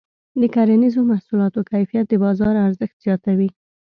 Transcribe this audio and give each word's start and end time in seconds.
د 0.41 0.43
کرنیزو 0.55 1.01
محصولاتو 1.11 1.59
کیفیت 1.71 2.05
د 2.09 2.13
بازار 2.25 2.53
ارزښت 2.65 2.95
زیاتوي. 3.05 3.49